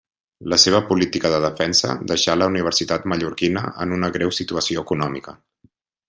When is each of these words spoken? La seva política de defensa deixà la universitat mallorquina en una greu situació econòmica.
La 0.51 0.57
seva 0.61 0.77
política 0.91 1.29
de 1.33 1.41
defensa 1.43 1.91
deixà 2.13 2.37
la 2.39 2.47
universitat 2.53 3.05
mallorquina 3.13 3.63
en 3.85 3.93
una 4.01 4.13
greu 4.19 4.33
situació 4.39 4.87
econòmica. 4.87 5.35